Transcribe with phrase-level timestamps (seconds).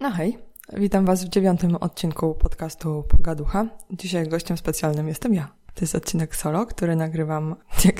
[0.00, 0.38] No hej,
[0.72, 3.66] witam Was w dziewiątym odcinku podcastu Pogaducha.
[3.90, 5.48] Dzisiaj gościem specjalnym jestem ja.
[5.74, 7.96] To jest odcinek solo, który nagrywam, jak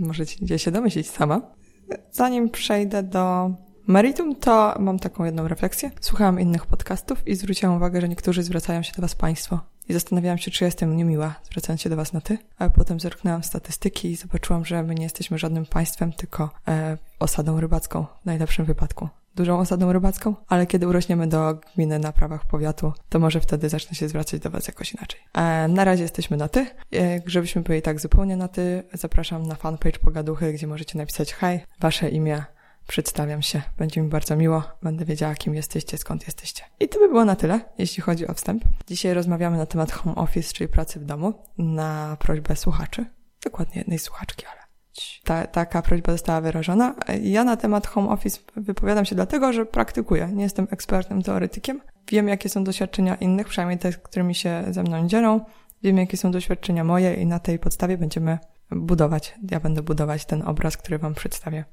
[0.00, 1.40] możecie się domyślić sama.
[2.12, 3.50] Zanim przejdę do
[3.86, 5.90] meritum, to mam taką jedną refleksję.
[6.00, 9.60] Słuchałam innych podcastów i zwróciłam uwagę, że niektórzy zwracają się do Was państwo.
[9.88, 13.42] I zastanawiałam się, czy jestem niemiła, zwracając się do Was na ty, ale potem zerknęłam
[13.42, 18.64] statystyki i zobaczyłam, że my nie jesteśmy żadnym państwem, tylko e, osadą rybacką w najlepszym
[18.64, 23.68] wypadku dużą osadą rybacką, ale kiedy urośniemy do gminy na prawach powiatu, to może wtedy
[23.68, 25.20] zacznę się zwracać do Was jakoś inaczej.
[25.34, 26.66] E, na razie jesteśmy na ty.
[26.94, 31.60] E, żebyśmy byli tak zupełnie na ty, zapraszam na fanpage Pogaduchy, gdzie możecie napisać hej,
[31.80, 32.44] Wasze imię,
[32.86, 33.62] przedstawiam się.
[33.78, 34.62] Będzie mi bardzo miło.
[34.82, 36.62] Będę wiedziała, kim jesteście, skąd jesteście.
[36.80, 38.64] I to by było na tyle, jeśli chodzi o wstęp.
[38.86, 43.06] Dzisiaj rozmawiamy na temat home office, czyli pracy w domu, na prośbę słuchaczy.
[43.44, 44.63] Dokładnie jednej słuchaczki, ale
[45.24, 46.94] ta, taka prośba została wyrażona.
[47.22, 50.30] Ja na temat home office wypowiadam się dlatego, że praktykuję.
[50.32, 51.80] Nie jestem ekspertem, teoretykiem.
[52.08, 55.40] Wiem, jakie są doświadczenia innych, przynajmniej te, którymi się ze mną dzielą.
[55.82, 58.38] Wiem, jakie są doświadczenia moje i na tej podstawie będziemy
[58.70, 59.34] budować.
[59.50, 61.64] Ja będę budować ten obraz, który Wam przedstawię.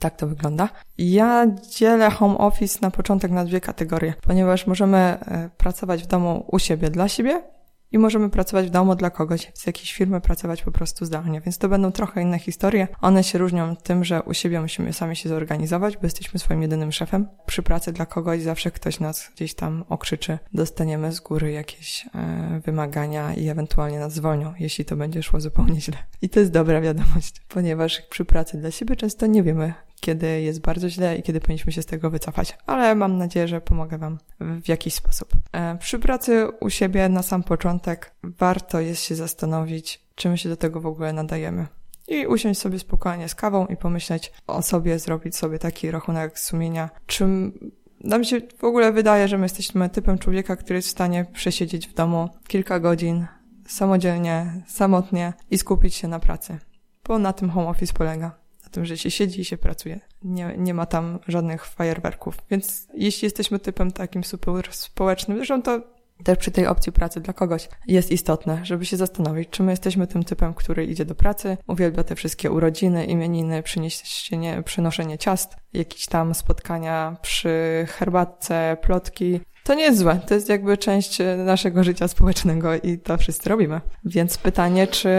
[0.00, 0.68] Tak to wygląda.
[0.98, 6.44] Ja dzielę home office na początek na dwie kategorie, ponieważ możemy e, pracować w domu
[6.52, 7.42] u siebie dla siebie
[7.92, 11.58] i możemy pracować w domu dla kogoś, z jakiejś firmy pracować po prostu zdalnie, więc
[11.58, 12.88] to będą trochę inne historie.
[13.00, 16.92] One się różnią tym, że u siebie musimy sami się zorganizować, bo jesteśmy swoim jedynym
[16.92, 17.28] szefem.
[17.46, 22.60] Przy pracy dla kogoś zawsze ktoś nas gdzieś tam okrzyczy, dostaniemy z góry jakieś e,
[22.64, 25.96] wymagania i ewentualnie nas zwolnią, jeśli to będzie szło zupełnie źle.
[26.22, 30.60] I to jest dobra wiadomość, ponieważ przy pracy dla siebie często nie wiemy, kiedy jest
[30.60, 34.18] bardzo źle i kiedy powinniśmy się z tego wycofać, ale mam nadzieję, że pomogę Wam
[34.40, 35.28] w jakiś sposób.
[35.52, 40.48] E, przy pracy u siebie na sam początek warto jest się zastanowić, czy my się
[40.48, 41.66] do tego w ogóle nadajemy.
[42.08, 46.90] I usiąść sobie spokojnie z kawą i pomyśleć o sobie, zrobić sobie taki rachunek sumienia,
[47.06, 47.58] czym
[48.00, 51.88] nam się w ogóle wydaje, że my jesteśmy typem człowieka, który jest w stanie przesiedzieć
[51.88, 53.26] w domu kilka godzin
[53.66, 56.58] samodzielnie, samotnie i skupić się na pracy.
[57.04, 58.45] Bo na tym home office polega
[58.76, 60.00] tym, że się siedzi i się pracuje.
[60.22, 62.36] Nie, nie ma tam żadnych fajerwerków.
[62.50, 65.80] Więc jeśli jesteśmy typem takim super społecznym, zresztą to
[66.24, 70.06] też przy tej opcji pracy dla kogoś jest istotne, żeby się zastanowić, czy my jesteśmy
[70.06, 76.06] tym typem, który idzie do pracy, uwielbia te wszystkie urodziny, imieniny, przyniesienie, przynoszenie ciast, jakieś
[76.06, 79.40] tam spotkania przy herbatce, plotki.
[79.64, 83.80] To nie jest złe, to jest jakby część naszego życia społecznego i to wszyscy robimy.
[84.04, 85.10] Więc pytanie, czy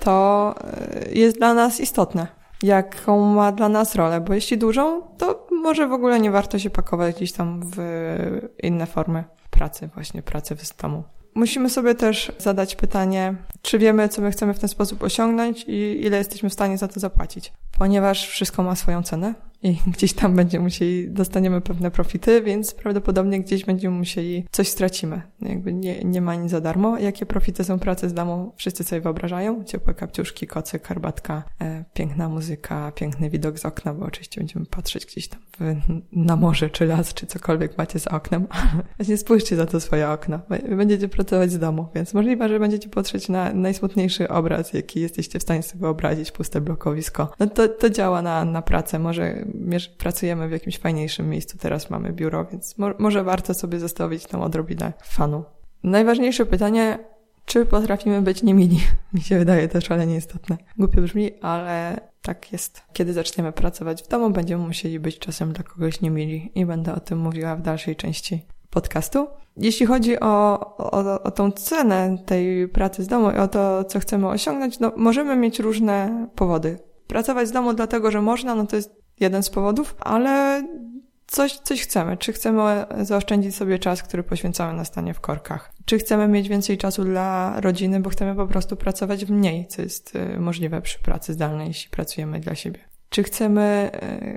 [0.00, 0.54] to
[1.12, 5.92] jest dla nas istotne jaką ma dla nas rolę, bo jeśli dużą, to może w
[5.92, 7.78] ogóle nie warto się pakować gdzieś tam w
[8.62, 11.02] inne formy pracy, właśnie pracy w domu.
[11.34, 16.06] Musimy sobie też zadać pytanie, czy wiemy, co my chcemy w ten sposób osiągnąć i
[16.06, 17.52] ile jesteśmy w stanie za to zapłacić.
[17.78, 23.40] Ponieważ wszystko ma swoją cenę i gdzieś tam będziemy musieli, dostaniemy pewne profity, więc prawdopodobnie
[23.40, 25.22] gdzieś będziemy musieli, coś stracimy.
[25.40, 26.98] Jakby nie, nie ma nic za darmo.
[26.98, 29.64] Jakie profity są pracy z domu, wszyscy sobie wyobrażają.
[29.64, 35.06] Ciepłe kapciuszki, kocy, herbatka, e, piękna muzyka, piękny widok z okna, bo oczywiście będziemy patrzeć
[35.06, 35.74] gdzieś tam w,
[36.12, 38.46] na morze, czy las, czy cokolwiek macie za oknem.
[38.96, 40.40] Właśnie spójrzcie za to swoje okno.
[40.76, 45.42] Będziecie pracować z domu, więc możliwe, że będziecie patrzeć na najsmutniejszy obraz, jaki jesteście w
[45.42, 47.32] stanie sobie wyobrazić, puste blokowisko.
[47.40, 48.98] No to, to działa na, na pracę.
[48.98, 49.44] Może
[49.98, 54.42] pracujemy w jakimś fajniejszym miejscu, teraz mamy biuro, więc mo może warto sobie zostawić tą
[54.42, 55.44] odrobinę fanu.
[55.82, 56.98] Najważniejsze pytanie,
[57.44, 58.80] czy potrafimy być niemili?
[59.14, 60.56] Mi się wydaje to szalenie istotne.
[60.78, 62.82] Głupio brzmi, ale tak jest.
[62.92, 67.00] Kiedy zaczniemy pracować w domu, będziemy musieli być czasem dla kogoś niemili i będę o
[67.00, 69.26] tym mówiła w dalszej części podcastu.
[69.56, 74.00] Jeśli chodzi o, o, o tą cenę tej pracy z domu i o to, co
[74.00, 76.78] chcemy osiągnąć, no możemy mieć różne powody.
[77.06, 80.62] Pracować z domu dlatego, że można, no to jest jeden z powodów, ale
[81.26, 82.16] coś, coś chcemy.
[82.16, 85.72] Czy chcemy zaoszczędzić sobie czas, który poświęcamy na stanie w korkach?
[85.84, 90.16] Czy chcemy mieć więcej czasu dla rodziny, bo chcemy po prostu pracować mniej, co jest
[90.16, 92.80] y, możliwe przy pracy zdalnej, jeśli pracujemy dla siebie?
[93.08, 93.90] Czy chcemy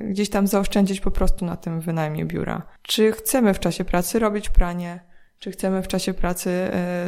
[0.05, 2.61] y, gdzieś tam zaoszczędzić po prostu na tym wynajmie biura?
[2.81, 5.06] Czy chcemy w czasie pracy robić pranie?
[5.39, 6.49] Czy chcemy w czasie pracy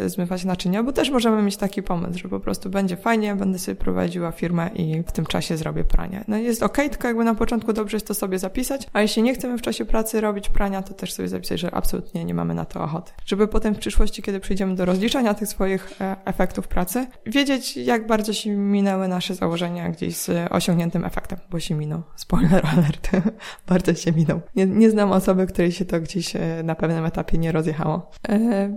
[0.06, 3.60] y, zmywać naczynia, bo też możemy mieć taki pomysł, że po prostu będzie fajnie, będę
[3.60, 6.24] sobie prowadziła firmę i w tym czasie zrobię pranie.
[6.28, 9.24] No jest okej, okay, tylko jakby na początku dobrze jest to sobie zapisać, a jeśli
[9.24, 12.54] nie chcemy w czasie pracy robić prania, to też sobie zapisać, że absolutnie nie mamy
[12.54, 13.12] na to ochoty.
[13.26, 18.08] Żeby potem w przyszłości, kiedy przyjdziemy do rozliczania tych swoich e, efektów pracy, wiedzieć, jak
[18.08, 22.02] bardzo się minęły nasze założenia gdzieś z osiągniętym efektem, bo się minął.
[22.16, 23.10] Spoiler alert.
[23.70, 24.42] bardzo się minął.
[24.56, 28.12] Nie, nie znam osoby, której się to gdzieś e, na pewnym etapie nie rozjechało.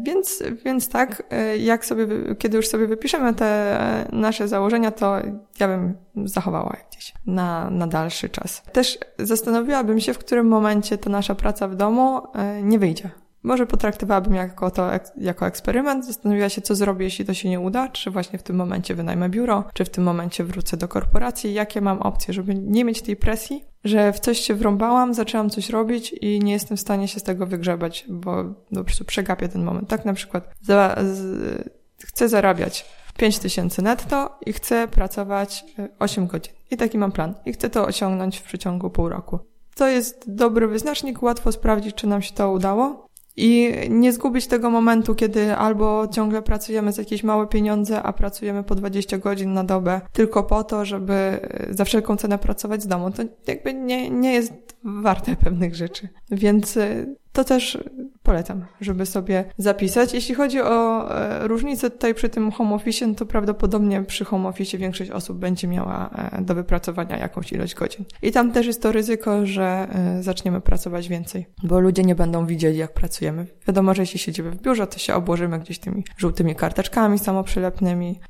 [0.02, 1.22] Więc, więc tak,
[1.58, 2.06] jak sobie,
[2.38, 5.16] kiedy już sobie wypiszemy te nasze założenia, to
[5.60, 8.62] ja bym zachowała gdzieś na, na dalszy czas.
[8.72, 12.22] Też zastanowiłabym się, w którym momencie ta nasza praca w domu
[12.62, 13.10] nie wyjdzie.
[13.42, 17.88] Może potraktowałabym jako to jako eksperyment, zastanowiła się, co zrobię, jeśli to się nie uda,
[17.88, 21.80] czy właśnie w tym momencie wynajmę biuro, czy w tym momencie wrócę do korporacji, jakie
[21.80, 26.12] mam opcje, żeby nie mieć tej presji, że w coś się wrąbałam, zaczęłam coś robić
[26.20, 28.44] i nie jestem w stanie się z tego wygrzebać, bo
[28.74, 29.88] po prostu przegapię ten moment.
[29.88, 31.68] Tak na przykład za, z,
[32.04, 32.84] chcę zarabiać
[33.16, 35.64] 5 tysięcy netto i chcę pracować
[35.98, 36.52] 8 e, godzin.
[36.70, 37.34] I taki mam plan.
[37.46, 39.38] I chcę to osiągnąć w przeciągu pół roku.
[39.74, 43.08] To jest dobry wyznacznik, łatwo sprawdzić, czy nam się to udało.
[43.36, 48.64] I nie zgubić tego momentu, kiedy albo ciągle pracujemy za jakieś małe pieniądze, a pracujemy
[48.64, 51.40] po 20 godzin na dobę tylko po to, żeby
[51.70, 53.10] za wszelką cenę pracować z domu.
[53.10, 56.08] To jakby nie, nie jest warte pewnych rzeczy.
[56.30, 57.78] Więc e, to też
[58.22, 60.14] polecam, żeby sobie zapisać.
[60.14, 64.78] Jeśli chodzi o e, różnicę tutaj przy tym home office, to prawdopodobnie przy home office
[64.78, 68.04] większość osób będzie miała e, do wypracowania jakąś ilość godzin.
[68.22, 69.88] I tam też jest to ryzyko, że
[70.20, 73.46] zaczniemy pracować więcej, bo ludzie nie będą widzieli, jak pracujemy.
[73.66, 78.20] Wiadomo, że jeśli siedzimy w biurze, to się obłożymy gdzieś tymi żółtymi karteczkami samoprzylepnymi,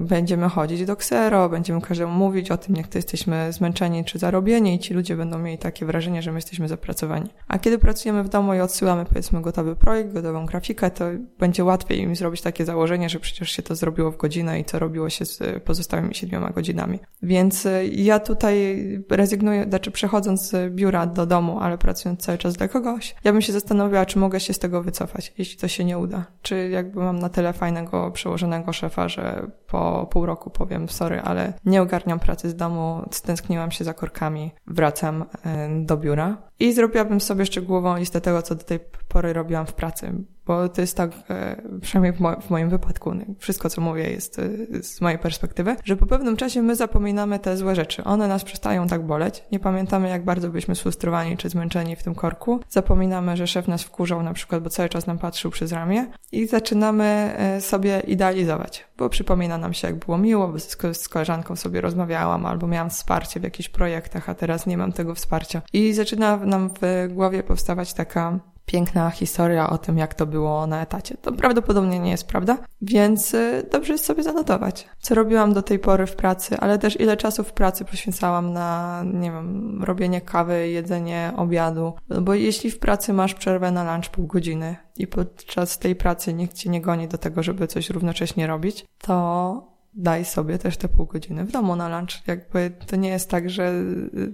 [0.00, 4.74] będziemy chodzić do ksero, będziemy każdemu mówić o tym, jak to jesteśmy zmęczeni czy zarobieni
[4.74, 7.30] i ci ludzie będą mieli takie wrażenie, że my jesteśmy zapracowani.
[7.48, 11.04] A kiedy pracujemy w domu, i odsyłamy powiedzmy gotowy projekt, gotową grafikę, to
[11.38, 14.78] będzie łatwiej im zrobić takie założenie, że przecież się to zrobiło w godzinę i co
[14.78, 16.98] robiło się z pozostałymi siedmioma godzinami.
[17.22, 22.54] Więc y, ja tutaj rezygnuję, znaczy przechodząc z biura do domu, ale pracując cały czas
[22.54, 25.84] dla kogoś, ja bym się zastanowiła, czy mogę się z tego wycofać, jeśli to się
[25.84, 26.24] nie uda.
[26.42, 31.52] Czy jakby mam na tyle fajnego, przełożonego szefa, że po pół roku powiem sorry, ale
[31.64, 35.26] nie ogarniam pracy z domu, stęskniłam się za korkami, wracam y,
[35.86, 36.36] do biura.
[36.60, 38.80] I zrobiłabym sobie szczegółową listę tego, co do tej
[39.16, 40.12] pory robiłam w pracy,
[40.46, 44.38] bo to jest tak, e, przynajmniej w, mo w moim wypadku, wszystko co mówię jest
[44.38, 44.48] e,
[44.82, 48.04] z mojej perspektywy, że po pewnym czasie my zapominamy te złe rzeczy.
[48.04, 49.44] One nas przestają tak boleć.
[49.52, 52.60] Nie pamiętamy, jak bardzo byliśmy sfrustrowani czy zmęczeni w tym korku.
[52.68, 56.46] Zapominamy, że szef nas wkurzał na przykład, bo cały czas nam patrzył przez ramię i
[56.46, 61.56] zaczynamy e, sobie idealizować, bo przypomina nam się, jak było miło, bo z, z koleżanką
[61.56, 65.62] sobie rozmawiałam albo miałam wsparcie w jakichś projektach, a teraz nie mam tego wsparcia.
[65.72, 70.82] I zaczyna nam w głowie powstawać taka piękna historia o tym, jak to było na
[70.82, 71.16] etacie.
[71.22, 75.78] To prawdopodobnie nie jest prawda, więc y, dobrze jest sobie zanotować, co robiłam do tej
[75.78, 80.68] pory w pracy, ale też ile czasu w pracy poświęcałam na, nie wiem, robienie kawy,
[80.68, 81.92] jedzenie obiadu.
[82.22, 86.56] Bo jeśli w pracy masz przerwę na lunch pół godziny i podczas tej pracy nikt
[86.56, 91.06] cię nie goni do tego, żeby coś równocześnie robić, to daj sobie też te pół
[91.06, 92.26] godziny w domu na lunch.
[92.26, 93.72] Jakby to nie jest tak, że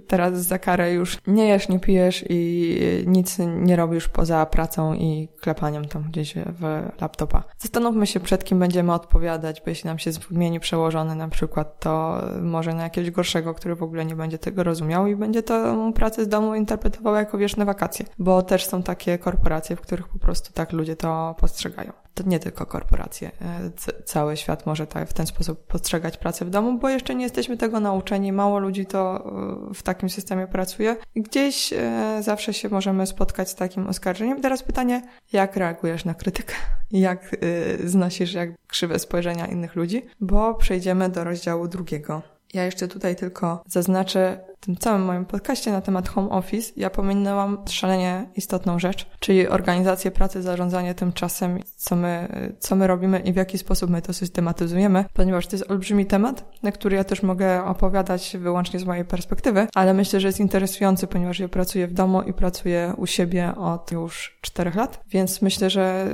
[0.06, 5.28] teraz za karę już nie jesz, nie pijesz i nic nie robisz poza pracą i
[5.40, 7.44] klepaniem tam gdzieś w laptopa.
[7.58, 12.22] Zastanówmy się, przed kim będziemy odpowiadać, bo jeśli nam się zmieni przełożony na przykład, to
[12.42, 16.24] może na jakiegoś gorszego, który w ogóle nie będzie tego rozumiał i będzie tą pracę
[16.24, 20.52] z domu interpretował jako wieczne wakacje, bo też są takie korporacje, w których po prostu
[20.52, 23.30] tak ludzie to postrzegają to nie tylko korporacje.
[23.40, 23.70] E,
[24.04, 27.56] cały świat może tak w ten sposób postrzegać pracę w domu, bo jeszcze nie jesteśmy
[27.56, 28.32] tego nauczeni.
[28.32, 29.24] Mało ludzi to
[29.70, 30.96] e, w takim systemie pracuje.
[31.16, 34.40] Gdzieś e, zawsze się możemy spotkać z takim oskarżeniem.
[34.40, 36.54] Teraz pytanie, jak reagujesz na krytykę?
[36.90, 37.36] Jak
[37.84, 40.06] znosisz jak krzywe spojrzenia innych ludzi?
[40.20, 42.22] Bo przejdziemy do rozdziału drugiego.
[42.52, 46.72] Ja jeszcze tutaj tylko zaznaczę w tym całym moim podcaście na temat home office.
[46.76, 52.28] Ja pominęłam szalenie istotną rzecz, czyli organizację pracy, zarządzanie tym czasem, co my,
[52.58, 56.44] co my robimy i w jaki sposób my to systematyzujemy, ponieważ to jest olbrzymi temat,
[56.62, 61.06] na który ja też mogę opowiadać wyłącznie z mojej perspektywy, ale myślę, że jest interesujący,
[61.06, 65.70] ponieważ ja pracuję w domu i pracuję u siebie od już czterech lat, więc myślę,
[65.70, 66.06] że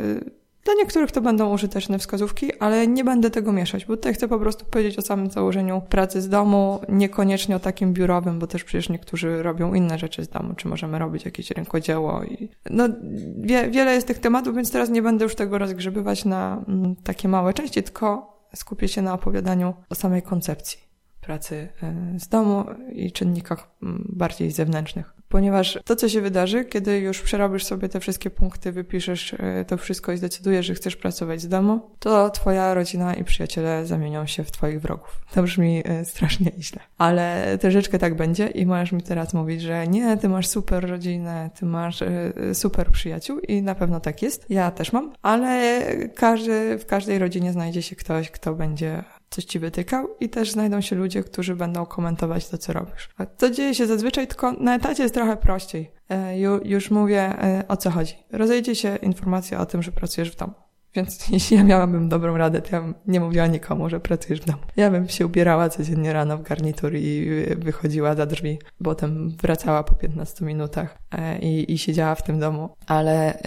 [0.68, 4.38] dla niektórych to będą użyteczne wskazówki, ale nie będę tego mieszać, bo tutaj chcę po
[4.38, 8.88] prostu powiedzieć o samym założeniu pracy z domu, niekoniecznie o takim biurowym, bo też przecież
[8.88, 12.88] niektórzy robią inne rzeczy z domu, czy możemy robić jakieś rękodzieło i no
[13.36, 17.28] wie, wiele jest tych tematów, więc teraz nie będę już tego rozgrzebywać na mm, takie
[17.28, 20.78] małe części, tylko skupię się na opowiadaniu o samej koncepcji
[21.20, 26.98] pracy e, z domu i czynnikach mm, bardziej zewnętrznych ponieważ to, co się wydarzy, kiedy
[26.98, 31.40] już przerobisz sobie te wszystkie punkty, wypiszesz e, to wszystko i zdecydujesz, że chcesz pracować
[31.40, 35.20] z domu, to twoja rodzina i przyjaciele zamienią się w twoich wrogów.
[35.34, 36.80] To brzmi e, strasznie źle.
[36.98, 41.50] Ale troszeczkę tak będzie i możesz mi teraz mówić, że nie, ty masz super rodzinę,
[41.58, 44.46] ty masz e, super przyjaciół i na pewno tak jest.
[44.50, 45.82] Ja też mam, ale
[46.14, 50.80] każdy, w każdej rodzinie znajdzie się ktoś, kto będzie coś ci wytykał i też znajdą
[50.80, 53.08] się ludzie, którzy będą komentować to, co robisz.
[53.18, 55.90] A dzieje się zazwyczaj tylko na etacie jest trochę prościej.
[56.10, 58.14] E, już mówię, e, o co chodzi.
[58.32, 60.52] Rozejdzie się informacja o tym, że pracujesz w domu.
[60.94, 64.44] Więc jeśli ja miałabym dobrą radę, to ja bym nie mówiła nikomu, że pracujesz w
[64.44, 64.58] domu.
[64.76, 68.58] Ja bym się ubierała codziennie rano w garnitur i wychodziła za drzwi.
[68.84, 72.68] Potem wracała po 15 minutach e, i, i siedziała w tym domu.
[72.86, 73.38] Ale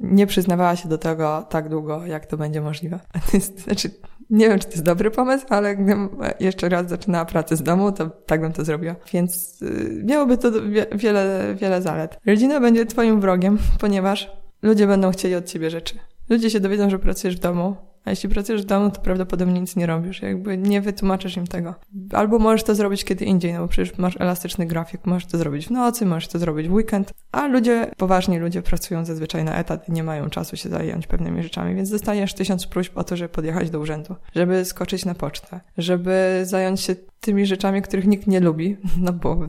[0.00, 3.00] nie przyznawała się do tego tak długo, jak to będzie możliwe.
[3.64, 3.90] Znaczy,
[4.30, 6.08] nie wiem, czy to jest dobry pomysł, ale gdybym
[6.40, 8.94] jeszcze raz zaczynała pracę z domu, to tak bym to zrobiła.
[9.12, 10.50] Więc y, miałoby to
[10.92, 12.18] wiele, wiele zalet.
[12.26, 14.30] Rodzina będzie twoim wrogiem, ponieważ
[14.62, 15.94] ludzie będą chcieli od ciebie rzeczy.
[16.28, 19.76] Ludzie się dowiedzą, że pracujesz w domu, a jeśli pracujesz w domu, to prawdopodobnie nic
[19.76, 21.74] nie robisz, jakby nie wytłumaczysz im tego.
[22.12, 25.66] Albo możesz to zrobić kiedy indziej, no bo przecież masz elastyczny grafik, możesz to zrobić
[25.66, 29.88] w nocy, możesz to zrobić w weekend, a ludzie, poważni ludzie pracują zazwyczaj na etat
[29.88, 33.28] i nie mają czasu się zająć pewnymi rzeczami, więc dostaniesz tysiąc próśb o to, żeby
[33.28, 38.40] podjechać do urzędu, żeby skoczyć na pocztę, żeby zająć się tymi rzeczami, których nikt nie
[38.40, 39.46] lubi, no bo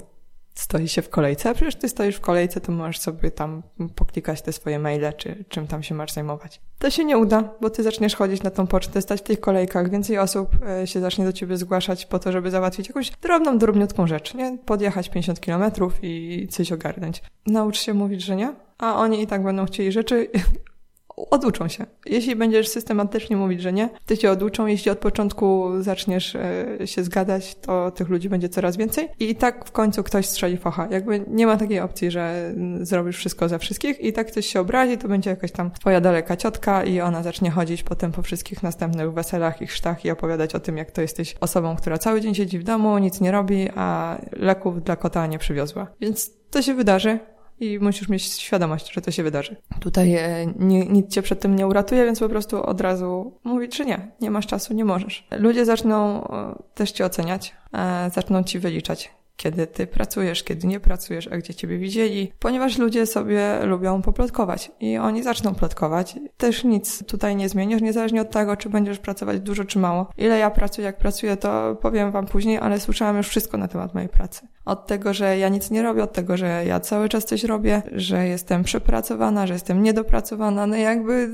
[0.56, 3.64] stoi się w kolejce, a przecież ty stoisz w kolejce, to możesz sobie tam
[3.96, 6.62] poklikać te swoje maile, czy czym tam się masz zajmować.
[6.80, 9.90] To się nie uda, bo ty zaczniesz chodzić na tą pocztę, stać w tych kolejkach,
[9.90, 14.08] więcej osób e, się zacznie do ciebie zgłaszać po to, żeby załatwić jakąś drobną, drobniutką
[14.08, 14.58] rzecz, nie?
[14.66, 17.24] Podjechać 50 kilometrów i coś ogarnąć.
[17.46, 20.30] Naucz się mówić, że nie, a oni i tak będą chcieli rzeczy,
[21.16, 21.86] oduczą się.
[22.06, 24.66] Jeśli będziesz systematycznie mówić, że nie, to cię oduczą.
[24.66, 29.66] Jeśli od początku zaczniesz e, się zgadać, to tych ludzi będzie coraz więcej i tak
[29.66, 30.88] w końcu ktoś strzeli focha.
[30.92, 34.98] Jakby nie ma takiej opcji, że zrobisz wszystko za wszystkich i tak ktoś się obrazi,
[34.98, 39.14] to będzie jakaś tam twoja daleka ciotka i ona zacznie chodzić potem po wszystkich następnych
[39.14, 42.60] weselach i chrztach i opowiadać o tym, jak to jesteś osobą, która cały dzień siedzi
[42.60, 45.88] w domu, nic nie robi, a leków dla kota nie przywiozła.
[46.02, 47.20] Więc to się wydarzy
[47.60, 49.56] i musisz mieć świadomość, że to się wydarzy.
[49.80, 50.18] Tutaj
[50.60, 54.12] nie, nic cię przed tym nie uratuje, więc po prostu od razu mówić, że nie,
[54.22, 55.28] nie masz czasu, nie możesz.
[55.32, 60.80] Ludzie zaczną e, też cię oceniać, e, zaczną ci wyliczać kiedy ty pracujesz, kiedy nie
[60.80, 66.16] pracujesz, a gdzie ciebie widzieli, ponieważ ludzie sobie lubią poplotkować i oni zaczną plotkować.
[66.38, 70.10] Też nic tutaj nie zmienisz, niezależnie od tego, czy będziesz pracować dużo czy mało.
[70.18, 73.94] Ile ja pracuję, jak pracuję, to powiem wam później, ale słyszałam już wszystko na temat
[73.94, 74.48] mojej pracy.
[74.66, 77.82] Od tego, że ja nic nie robię, od tego, że ja cały czas coś robię,
[77.92, 81.30] że jestem przepracowana, że jestem niedopracowana, no jakby,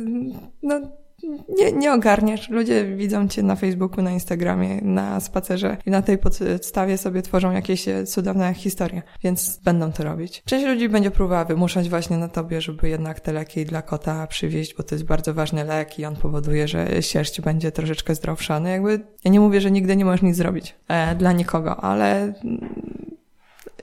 [0.64, 0.82] no
[1.50, 2.50] nie, nie ogarniesz.
[2.50, 7.52] Ludzie widzą cię na Facebooku, na Instagramie, na spacerze i na tej podstawie sobie tworzą
[7.52, 10.44] jakieś e, cudowne historie, więc będą to robić.
[10.46, 14.76] Część ludzi będzie próbowała wymuszać właśnie na tobie, żeby jednak te leki dla kota przywieźć,
[14.76, 18.60] bo to jest bardzo ważny lek i on powoduje, że sierść będzie troszeczkę zdrowsza.
[18.60, 22.34] No jakby, ja nie mówię, że nigdy nie możesz nic zrobić e, dla nikogo, ale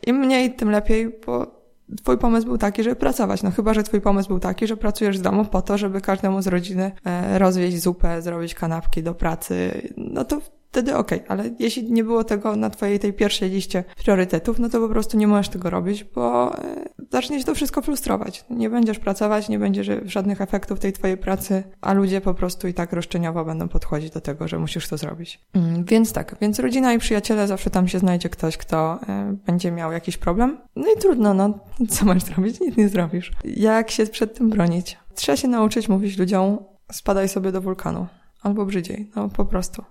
[0.07, 1.58] im mniej, tym lepiej, bo
[2.03, 3.43] twój pomysł był taki, żeby pracować.
[3.43, 6.43] No chyba, że twój pomysł był taki, że pracujesz z domu po to, żeby każdemu
[6.43, 11.31] z rodziny e, rozwieźć zupę, zrobić kanapki do pracy, no to wtedy okej, okay.
[11.31, 15.17] ale jeśli nie było tego na twojej tej pierwszej liście priorytetów, no to po prostu
[15.17, 18.45] nie możesz tego robić, bo e, zaczniesz to wszystko frustrować.
[18.51, 22.75] Nie będziesz pracować, nie będzie żadnych efektów tej twojej pracy, a ludzie po prostu i
[22.75, 25.41] tak roszczeniowo będą podchodzić do tego, że musisz to zrobić.
[25.55, 29.73] Mm, więc tak, więc rodzina i przyjaciele, zawsze tam się znajdzie ktoś, kto e, będzie
[29.73, 30.59] miał jakiś problem.
[30.77, 31.59] No i trudno, no,
[31.89, 32.61] co masz zrobić?
[32.61, 33.33] Nic nie zrobisz.
[33.45, 34.99] Jak się przed tym bronić?
[35.15, 36.59] Trzeba się nauczyć mówić ludziom,
[36.93, 38.07] spadaj sobie do wulkanu.
[38.43, 39.85] Albo brzydziej, no po prostu.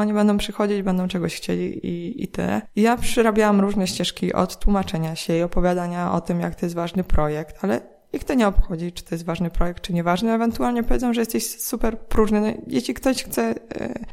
[0.00, 2.62] Oni będą przychodzić, będą czegoś chcieli i, i tyle.
[2.76, 6.76] I ja przyrabiałam różne ścieżki od tłumaczenia się i opowiadania o tym, jak to jest
[6.76, 7.80] ważny projekt, ale
[8.12, 10.32] ich to nie obchodzi, czy to jest ważny projekt, czy nieważny.
[10.32, 12.40] Ewentualnie powiedzą, że jesteś super próżny.
[12.40, 13.54] No, jeśli ktoś chce e,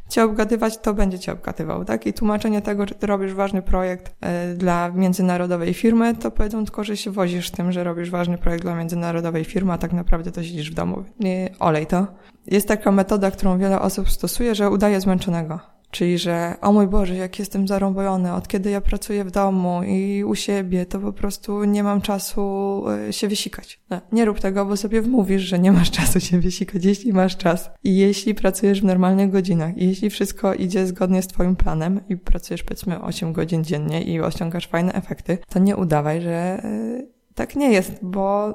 [0.09, 2.07] cię obgadywać, to będzie cię obgadywał, tak?
[2.07, 6.83] I tłumaczenie tego, że ty robisz ważny projekt e, dla międzynarodowej firmy, to powiedzą tylko,
[6.83, 10.43] że się wozisz tym, że robisz ważny projekt dla międzynarodowej firmy, a tak naprawdę to
[10.43, 11.03] siedzisz w domu.
[11.19, 12.07] Nie, olej to.
[12.47, 15.76] Jest taka metoda, którą wiele osób stosuje, że udaje zmęczonego.
[15.91, 20.23] Czyli, że o mój Boże, jak jestem zarąbojony, od kiedy ja pracuję w domu i
[20.23, 23.79] u siebie, to po prostu nie mam czasu e, się wysikać.
[23.89, 27.37] No, nie rób tego, bo sobie wmówisz, że nie masz czasu się wysikać, jeśli masz
[27.37, 27.69] czas.
[27.83, 32.17] I jeśli pracujesz w normalnych godzinach, i jeśli wszystko idzie zgodnie z twoim planem i
[32.17, 37.55] pracujesz powiedzmy 8 godzin dziennie i osiągasz fajne efekty, to nie udawaj, że e, tak
[37.55, 38.53] nie jest, bo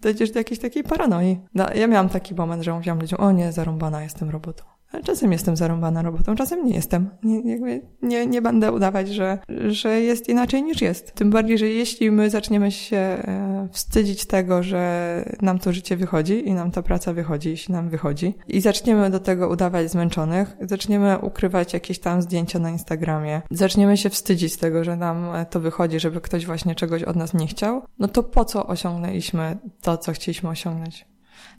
[0.00, 1.38] dojdziesz do jakiejś takiej paranoi.
[1.54, 4.73] No, ja miałam taki moment, że mówiłam ludziom, o nie, zarąbana jestem robotą.
[5.04, 7.10] Czasem jestem zarąbana robotą, czasem nie jestem.
[7.22, 11.12] Nie, jakby nie, nie będę udawać, że, że jest inaczej niż jest.
[11.12, 16.48] Tym bardziej, że jeśli my zaczniemy się e, wstydzić tego, że nam to życie wychodzi
[16.48, 21.18] i nam ta praca wychodzi, jeśli nam wychodzi, i zaczniemy do tego udawać zmęczonych, zaczniemy
[21.18, 26.20] ukrywać jakieś tam zdjęcia na Instagramie, zaczniemy się wstydzić tego, że nam to wychodzi, żeby
[26.20, 30.48] ktoś właśnie czegoś od nas nie chciał, no to po co osiągnęliśmy to, co chcieliśmy
[30.48, 31.13] osiągnąć?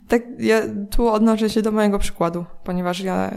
[0.08, 3.30] Tak, ja tu odnoszę się do mojego przykładu, ponieważ ja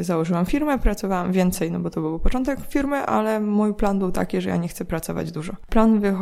[0.00, 4.12] y, założyłam firmę, pracowałam więcej, no bo to był początek firmy, ale mój plan był
[4.12, 5.52] taki, że ja nie chcę pracować dużo.
[5.68, 6.12] Plan y,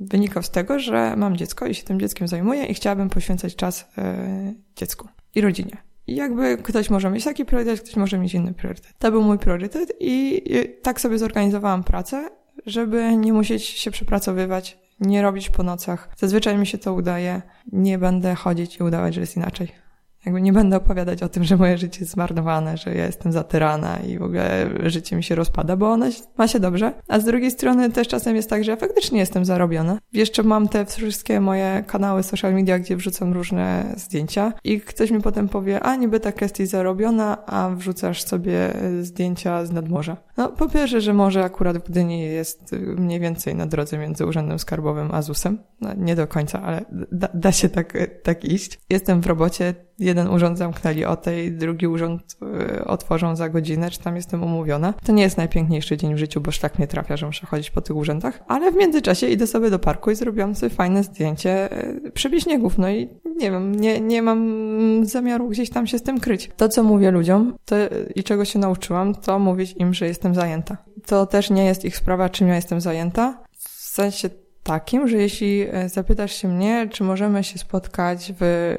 [0.00, 3.80] wynikał z tego, że mam dziecko i się tym dzieckiem zajmuję i chciałabym poświęcać czas
[3.80, 5.76] y, dziecku i rodzinie.
[6.06, 8.92] I jakby ktoś może mieć taki priorytet, ktoś może mieć inny priorytet.
[8.98, 10.42] To był mój priorytet i
[10.82, 12.30] tak sobie zorganizowałam pracę,
[12.66, 16.08] żeby nie musieć się przepracowywać, nie robić po nocach.
[16.16, 17.42] Zazwyczaj mi się to udaje.
[17.72, 19.87] Nie będę chodzić i udawać, że jest inaczej.
[20.28, 23.96] Jakby nie będę opowiadać o tym, że moje życie jest zmarnowane, że ja jestem zatyrana
[23.96, 26.06] i w ogóle życie mi się rozpada, bo ona
[26.38, 26.92] ma się dobrze.
[27.08, 29.98] A z drugiej strony też czasem jest tak, że ja faktycznie jestem zarobiona.
[30.12, 35.20] Jeszcze mam te wszystkie moje kanały social media, gdzie wrzucam różne zdjęcia i ktoś mi
[35.20, 38.70] potem powie, a niby tak jesteś zarobiona, a wrzucasz sobie
[39.02, 40.16] zdjęcia z nadmorza.
[40.36, 44.58] No po pierwsze, że może akurat w Gdyni jest mniej więcej na drodze między Urzędem
[44.58, 45.58] Skarbowym a ZUS-em.
[45.80, 47.92] No, nie do końca, ale da, da się tak,
[48.22, 48.80] tak iść.
[48.90, 52.36] Jestem w robocie, jeden urząd zamknęli o tej, drugi urząd
[52.80, 54.94] y, otworzą za godzinę, czy tam jestem umówiona.
[55.04, 57.80] To nie jest najpiękniejszy dzień w życiu, bo szlak mnie trafia, że muszę chodzić po
[57.80, 62.10] tych urzędach, ale w międzyczasie idę sobie do parku i zrobiłam sobie fajne zdjęcie y,
[62.10, 66.50] przebiśniegów, no i nie wiem, nie, nie mam zamiaru gdzieś tam się z tym kryć.
[66.56, 67.76] To, co mówię ludziom to,
[68.14, 70.76] i czego się nauczyłam, to mówić im, że jestem zajęta.
[71.06, 74.30] To też nie jest ich sprawa, czym ja jestem zajęta, w sensie
[74.62, 78.74] takim, że jeśli e, zapytasz się mnie, czy możemy się spotkać w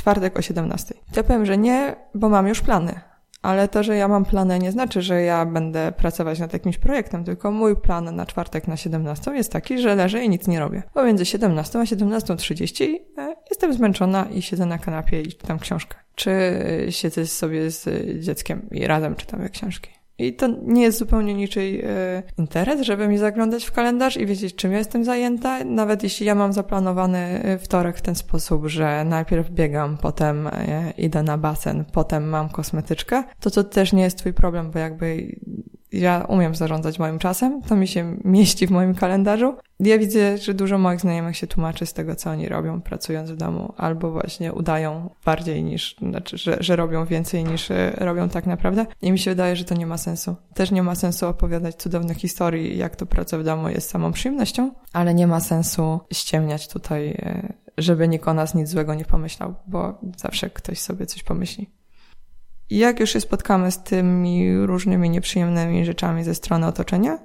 [0.00, 0.94] czwartek o 17.
[1.16, 3.00] Ja powiem, że nie, bo mam już plany.
[3.42, 7.24] Ale to, że ja mam plany, nie znaczy, że ja będę pracować nad jakimś projektem,
[7.24, 10.82] tylko mój plan na czwartek na 17 jest taki, że leżę i nic nie robię.
[10.94, 12.84] Pomiędzy 17 a 17.30
[13.18, 15.96] e, jestem zmęczona i siedzę na kanapie i czytam książkę.
[16.14, 17.88] Czy e, siedzę sobie z
[18.24, 19.99] dzieckiem i razem czytamy książki.
[20.20, 24.54] I to nie jest zupełnie niczyj e, interes, żeby mi zaglądać w kalendarz i wiedzieć,
[24.54, 25.64] czym ja jestem zajęta.
[25.64, 30.92] Nawet jeśli ja mam zaplanowany e, wtorek w ten sposób, że najpierw biegam, potem e,
[30.98, 35.36] idę na basen, potem mam kosmetyczkę, to to też nie jest twój problem, bo jakby
[35.92, 39.56] ja umiem zarządzać moim czasem, to mi się mieści w moim kalendarzu.
[39.80, 43.36] Ja widzę, że dużo moich znajomych się tłumaczy z tego, co oni robią, pracując w
[43.36, 48.46] domu, albo właśnie udają bardziej niż, znaczy, że, że robią więcej niż e, robią tak
[48.46, 48.86] naprawdę.
[49.02, 50.36] I mi się wydaje, że to nie ma sensu.
[50.54, 54.70] Też nie ma sensu opowiadać cudownych historii, jak to praca w domu jest samą przyjemnością,
[54.92, 59.54] ale nie ma sensu ściemniać tutaj, e, żeby nikt o nas nic złego nie pomyślał,
[59.66, 61.79] bo zawsze ktoś sobie coś pomyśli.
[62.70, 67.18] Jak już się spotkamy z tymi różnymi nieprzyjemnymi rzeczami ze strony otoczenia,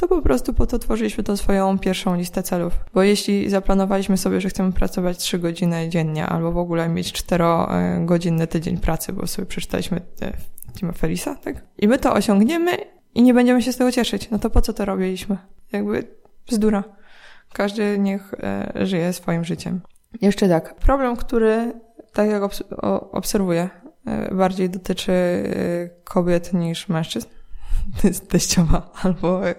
[0.00, 2.72] to po prostu po to tworzyliśmy tą swoją pierwszą listę celów.
[2.94, 8.46] Bo jeśli zaplanowaliśmy sobie, że chcemy pracować 3 godziny dziennie, albo w ogóle mieć 4-godzinny
[8.46, 10.00] tydzień pracy, bo sobie przeczytaliśmy
[10.74, 11.64] Tima Felisa, tak?
[11.78, 12.70] I my to osiągniemy
[13.14, 14.30] i nie będziemy się z tego cieszyć.
[14.30, 15.36] No to po co to robiliśmy?
[15.72, 16.06] Jakby
[16.48, 16.84] bzdura.
[17.52, 19.80] Każdy niech e, żyje swoim życiem.
[20.20, 20.74] Jeszcze tak.
[20.74, 21.72] Problem, który
[22.12, 22.42] tak jak
[23.12, 23.85] obserwuję E,
[24.32, 27.28] bardziej dotyczy e, kobiet niż mężczyzn.
[28.28, 29.54] Teściowa albo e,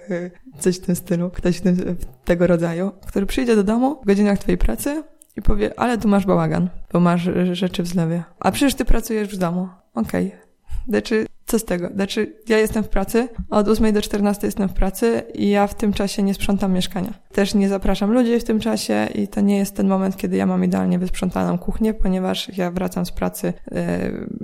[0.59, 4.57] coś w tym stylu, ktoś tym, tego rodzaju, który przyjdzie do domu w godzinach twojej
[4.57, 5.03] pracy
[5.37, 8.23] i powie, ale tu masz bałagan, bo masz rzeczy w zlewie.
[8.39, 9.69] A przecież ty pracujesz w domu.
[9.93, 10.27] Okej.
[10.27, 10.39] Okay.
[10.87, 11.89] Znaczy, co z tego?
[11.93, 15.73] Znaczy, ja jestem w pracy, od 8 do 14 jestem w pracy i ja w
[15.75, 17.13] tym czasie nie sprzątam mieszkania.
[17.31, 20.45] Też nie zapraszam ludzi w tym czasie i to nie jest ten moment, kiedy ja
[20.45, 23.79] mam idealnie wysprzątaną kuchnię, ponieważ ja wracam z pracy, yy,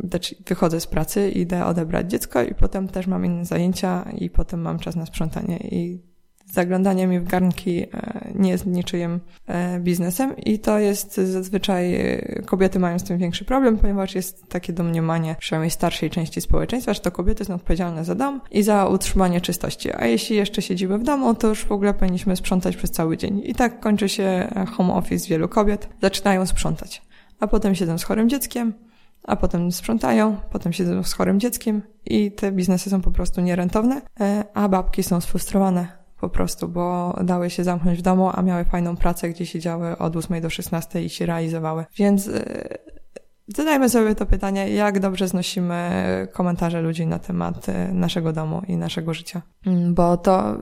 [0.09, 4.61] znaczy wychodzę z pracy, idę odebrać dziecko i potem też mam inne zajęcia i potem
[4.61, 6.12] mam czas na sprzątanie i
[6.53, 7.87] zaglądanie mi w garnki e,
[8.35, 13.45] nie jest niczyim e, biznesem i to jest zazwyczaj e, kobiety mają z tym większy
[13.45, 18.15] problem, ponieważ jest takie domniemanie przynajmniej starszej części społeczeństwa, że to kobiety są odpowiedzialne za
[18.15, 21.93] dom i za utrzymanie czystości, a jeśli jeszcze siedzimy w domu, to już w ogóle
[21.93, 23.41] powinniśmy sprzątać przez cały dzień.
[23.45, 27.01] I tak kończy się home office wielu kobiet, zaczynają sprzątać,
[27.39, 28.73] a potem siedzą z chorym dzieckiem,
[29.23, 34.01] a potem sprzątają, potem siedzą z chorym dzieckiem i te biznesy są po prostu nierentowne,
[34.53, 38.97] a babki są sfrustrowane po prostu, bo dały się zamknąć w domu, a miały fajną
[38.97, 41.85] pracę, gdzie siedziały od 8 do 16 i się realizowały.
[41.97, 42.33] Więc yy,
[43.47, 45.91] zadajmy sobie to pytanie, jak dobrze znosimy
[46.33, 49.41] komentarze ludzi na temat y, naszego domu i naszego życia.
[49.65, 50.57] Mm, bo to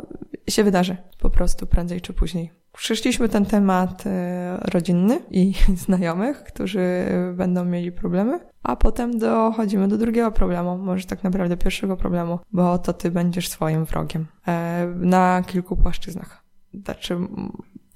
[0.50, 2.61] się wydarzy po prostu prędzej czy później.
[2.72, 5.54] Przyszliśmy ten temat e, rodzinny i
[5.86, 11.98] znajomych, którzy będą mieli problemy, a potem dochodzimy do drugiego problemu, może tak naprawdę pierwszego
[11.98, 16.44] problemu, bo to ty będziesz swoim wrogiem e, na kilku płaszczyznach.
[16.74, 17.18] Znaczy,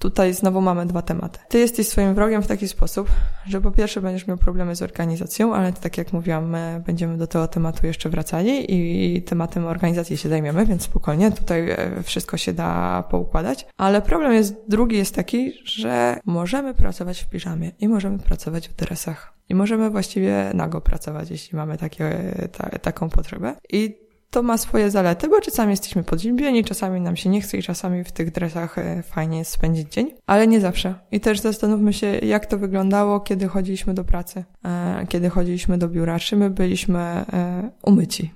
[0.06, 1.40] tutaj znowu mamy dwa tematy.
[1.50, 3.10] Ty jesteś swoim wrogiem w taki sposób,
[3.46, 7.28] że po pierwsze będziesz miał problemy z organizacją, ale tak jak mówiłam, my będziemy do
[7.28, 12.54] tego tematu jeszcze wracali i tematem organizacji się zajmiemy, więc spokojnie, tutaj e, wszystko się
[12.54, 13.68] da poukładać.
[13.78, 18.76] Ale problem jest, drugi jest taki, że możemy pracować w piżamie i możemy pracować w
[18.76, 19.36] dresach.
[19.50, 23.56] I możemy właściwie nago pracować, jeśli mamy takie, ta, taką potrzebę.
[23.70, 27.64] I to ma swoje zalety, bo czasami jesteśmy podziębieni, czasami nam się nie chce i
[27.64, 30.96] czasami w tych dresach e, fajnie jest spędzić dzień, ale nie zawsze.
[31.12, 35.90] I też zastanówmy się, jak to wyglądało, kiedy chodziliśmy do pracy, e, kiedy chodziliśmy do
[35.90, 38.32] biura, czy my byliśmy e, umyci.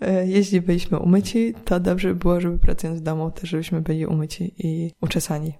[0.24, 4.54] Jeśli byliśmy umyci, to dobrze by było, żeby pracując w domu też żebyśmy byli umyci
[4.58, 5.52] i uczesani.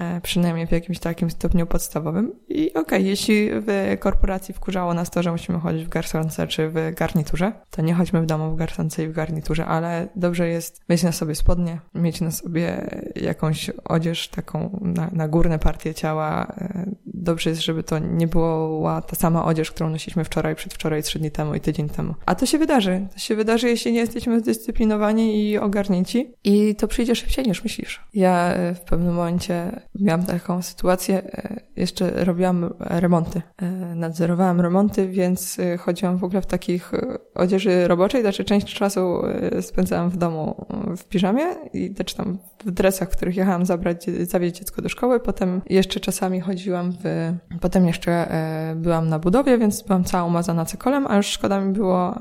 [0.00, 2.32] E, przynajmniej w jakimś takim stopniu podstawowym.
[2.48, 6.68] I okej, okay, jeśli w korporacji wkurzało nas to, że musimy chodzić w garsonce czy
[6.68, 10.80] w garniturze, to nie chodźmy w domu w garsonce i w garniturze, ale dobrze jest
[10.88, 16.52] mieć na sobie spodnie, mieć na sobie jakąś odzież taką na, na górne partie ciała.
[17.22, 21.30] Dobrze jest, żeby to nie była ta sama odzież, którą nosiliśmy wczoraj, przedwczoraj, trzy dni
[21.30, 22.14] temu i tydzień temu.
[22.26, 23.08] A to się wydarzy.
[23.12, 26.34] To się wydarzy, jeśli nie jesteśmy zdyscyplinowani i ogarnięci.
[26.44, 28.00] I to przyjdzie szybciej niż myślisz.
[28.14, 33.42] Ja e, w pewnym momencie miałam taką sytuację, e, jeszcze robiłam remonty.
[33.56, 36.92] E, nadzorowałam remonty, więc chodziłam w ogóle w takich
[37.34, 39.22] odzieży roboczej, znaczy część czasu
[39.60, 44.58] spędzałam w domu w piżamie i też tam w dresach, w których jechałam zabrać, zawieźć
[44.58, 45.20] dziecko do szkoły.
[45.20, 48.26] Potem jeszcze czasami chodziłam w, potem jeszcze
[48.76, 52.14] byłam na budowie, więc byłam cała umazana cekolem, a już szkoda mi było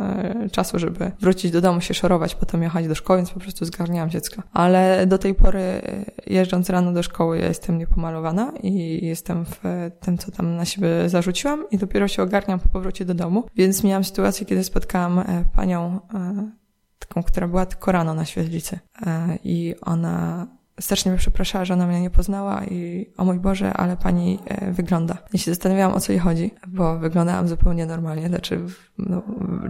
[0.51, 4.09] czasu, żeby wrócić do domu, się szorować, potem jechać do szkoły, więc po prostu zgarniałam
[4.09, 4.43] dziecko.
[4.53, 5.81] Ale do tej pory
[6.27, 9.61] jeżdżąc rano do szkoły, ja jestem niepomalowana i jestem w
[9.99, 13.43] tym, co tam na siebie zarzuciłam i dopiero się ogarniam po powrocie do domu.
[13.55, 16.51] Więc miałam sytuację, kiedy spotkałam e, panią, e,
[17.07, 20.47] taką, która była tylko rano na świetlicy e, i ona
[20.81, 24.71] strasznie mnie przepraszała, że ona mnie nie poznała i o mój Boże, ale pani e,
[24.71, 25.17] wygląda.
[25.33, 28.59] I się zastanawiałam, o co jej chodzi, bo wyglądałam zupełnie normalnie, znaczy
[28.97, 29.21] no,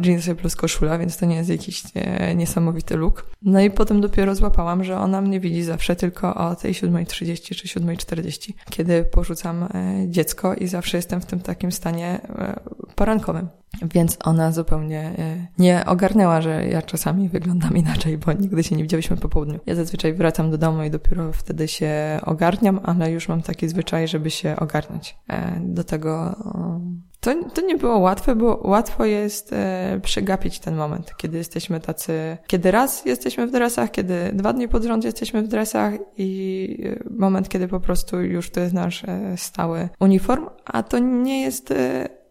[0.04, 3.26] jeansy plus koszula, więc to nie jest jakiś e, niesamowity look.
[3.42, 7.80] No i potem dopiero złapałam, że ona mnie widzi zawsze tylko o tej 7.30 czy
[7.80, 9.70] 7.40, kiedy porzucam e,
[10.08, 12.60] dziecko i zawsze jestem w tym takim stanie e,
[12.96, 13.61] porankowym.
[13.82, 18.84] Więc ona zupełnie e, nie ogarnęła, że ja czasami wyglądam inaczej, bo nigdy się nie
[18.84, 19.60] widziałyśmy po południu.
[19.66, 24.08] Ja zazwyczaj wracam do domu i dopiero wtedy się ogarniam, ale już mam taki zwyczaj,
[24.08, 25.18] żeby się ogarnąć.
[25.28, 26.36] E, do tego
[27.20, 32.38] to, to nie było łatwe, bo łatwo jest e, przegapić ten moment, kiedy jesteśmy tacy,
[32.48, 37.50] kiedy raz jesteśmy w dresach, kiedy dwa dni pod rząd jesteśmy w dresach i moment,
[37.50, 39.04] kiedy po prostu już to jest nasz
[39.36, 41.74] stały uniform, a to nie jest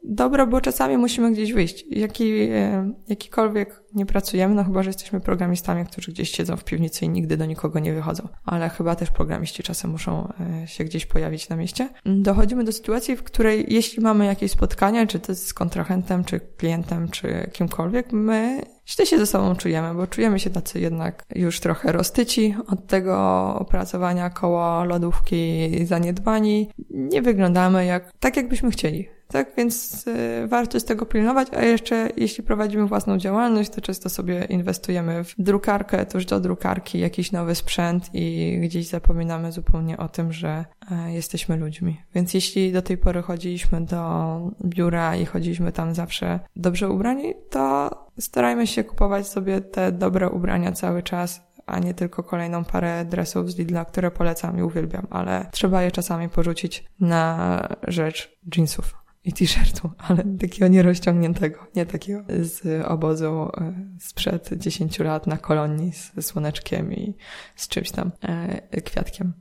[0.04, 1.84] dobro, bo czasami musimy gdzieś wyjść.
[1.90, 7.04] Jaki, e, jakikolwiek nie pracujemy, no chyba, że jesteśmy programistami, którzy gdzieś siedzą w piwnicy
[7.04, 8.28] i nigdy do nikogo nie wychodzą.
[8.44, 10.32] Ale chyba też programiści czasem muszą
[10.62, 11.88] e, się gdzieś pojawić na mieście.
[12.06, 17.08] Dochodzimy do sytuacji, w której jeśli mamy jakieś spotkanie, czy to z kontrahentem, czy klientem,
[17.08, 21.92] czy kimkolwiek, my źle się ze sobą czujemy, bo czujemy się tacy jednak już trochę
[21.92, 26.70] roztyci od tego opracowania koło lodówki zaniedbani.
[27.08, 29.08] Nie wyglądamy jak, tak jakbyśmy chcieli.
[29.32, 34.08] Tak więc y, warto z tego pilnować, a jeszcze jeśli prowadzimy własną działalność, to często
[34.08, 40.08] sobie inwestujemy w drukarkę, tuż do drukarki, jakiś nowy sprzęt i gdzieś zapominamy zupełnie o
[40.08, 40.64] tym, że
[41.08, 42.00] y, jesteśmy ludźmi.
[42.14, 47.90] Więc jeśli do tej pory chodziliśmy do biura i chodziliśmy tam zawsze dobrze ubrani, to
[48.18, 53.52] starajmy się kupować sobie te dobre ubrania cały czas, a nie tylko kolejną parę dresów
[53.52, 59.32] z Lidla, które polecam i uwielbiam, ale trzeba je czasami porzucić na rzecz jeansów i
[59.32, 66.26] t-shirtu, ale takiego nierozciągniętego, nie takiego z obozu e, sprzed 10 lat na kolonii z
[66.26, 67.14] słoneczkiem i
[67.56, 69.32] z czymś tam, e, kwiatkiem.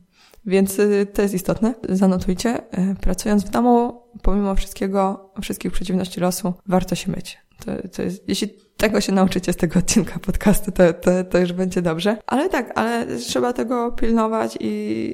[0.46, 1.74] Więc e, to jest istotne.
[1.90, 2.62] Zanotujcie.
[3.02, 7.49] Pracując w domu, pomimo wszystkiego, wszystkich przeciwności losu, warto się myć.
[7.66, 11.54] To, to jest, jeśli tego się nauczycie z tego odcinka podcastu, to, to, to już
[11.54, 12.18] będzie dobrze.
[12.28, 15.14] Ale tak, ale trzeba tego pilnować i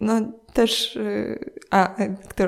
[0.00, 0.20] no
[0.52, 1.38] też, y,
[1.70, 1.94] a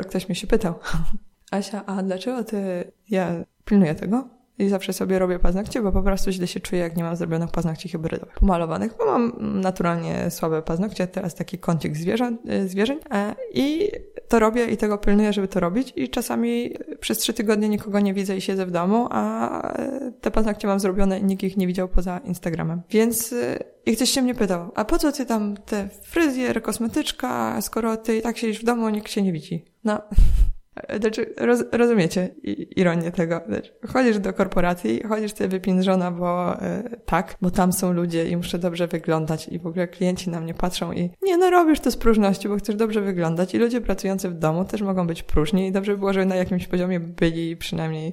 [0.08, 0.74] ktoś mnie się pytał,
[1.50, 4.37] Asia, a dlaczego ty, ja pilnuję tego?
[4.58, 7.50] I zawsze sobie robię paznokcie, bo po prostu źle się czuję, jak nie mam zrobionych
[7.50, 13.34] paznokci hybrydowych, pomalowanych, bo mam naturalnie słabe paznokcie, teraz taki kącik zwierząt, y, zwierzeń e,
[13.54, 13.90] i
[14.28, 18.14] to robię i tego pilnuję, żeby to robić i czasami przez trzy tygodnie nikogo nie
[18.14, 21.66] widzę i siedzę w domu, a e, te paznokcie mam zrobione i nikt ich nie
[21.66, 22.82] widział poza Instagramem.
[22.90, 27.62] Więc y, i ktoś się mnie pytał, a po co ty tam te fryzjer, kosmetyczka,
[27.62, 29.64] skoro ty i tak siedzisz w domu, nikt się nie widzi?
[29.84, 30.02] No,
[31.00, 32.28] Znaczy, roz, rozumiecie
[32.76, 33.40] ironię tego.
[33.48, 38.36] Znaczy, chodzisz do korporacji, chodzisz sobie wypinżona, bo e, tak, bo tam są ludzie i
[38.36, 41.90] muszę dobrze wyglądać i w ogóle klienci na mnie patrzą i nie, no robisz to
[41.90, 45.66] z próżności, bo chcesz dobrze wyglądać i ludzie pracujący w domu też mogą być próżni
[45.66, 48.12] i dobrze by było, żeby na jakimś poziomie byli przynajmniej,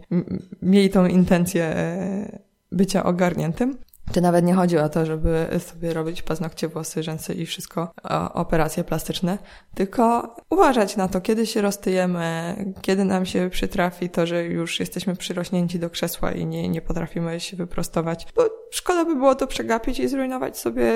[0.62, 2.40] mieli tą intencję e,
[2.72, 3.78] bycia ogarniętym.
[4.14, 7.94] To nawet nie chodzi o to, żeby sobie robić paznokcie, włosy, rzęsy i wszystko,
[8.34, 9.38] operacje plastyczne,
[9.74, 15.16] tylko uważać na to, kiedy się roztyjemy, kiedy nam się przytrafi to, że już jesteśmy
[15.16, 20.00] przyrośnięci do krzesła i nie, nie potrafimy się wyprostować, bo szkoda by było to przegapić
[20.00, 20.92] i zrujnować sobie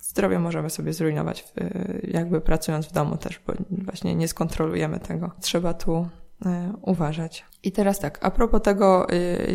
[0.00, 1.52] zdrowie możemy sobie zrujnować,
[2.02, 5.30] jakby pracując w domu też, bo właśnie nie skontrolujemy tego.
[5.40, 6.08] Trzeba tu
[6.46, 7.44] e, uważać.
[7.62, 9.06] I teraz tak, a propos tego